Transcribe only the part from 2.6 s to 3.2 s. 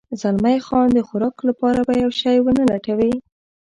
لټوې؟